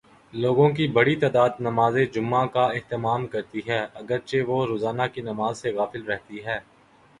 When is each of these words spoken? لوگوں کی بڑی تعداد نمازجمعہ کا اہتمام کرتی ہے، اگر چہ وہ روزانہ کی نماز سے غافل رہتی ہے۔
لوگوں 0.33 0.69
کی 0.69 0.87
بڑی 0.87 1.15
تعداد 1.15 1.59
نمازجمعہ 1.59 2.45
کا 2.47 2.63
اہتمام 2.67 3.27
کرتی 3.27 3.61
ہے، 3.67 3.79
اگر 3.93 4.19
چہ 4.25 4.41
وہ 4.47 4.65
روزانہ 4.67 5.03
کی 5.13 5.21
نماز 5.21 5.57
سے 5.57 5.71
غافل 5.71 6.03
رہتی 6.03 6.45
ہے۔ 6.45 6.59